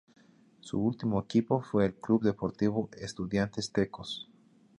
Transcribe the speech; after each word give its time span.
Su 0.61 0.79
último 0.79 1.21
equipo 1.21 1.61
fue 1.61 1.85
el 1.85 1.93
Club 1.93 2.23
Deportivo 2.23 2.89
Estudiantes 2.99 3.71
Tecos. 3.71 4.27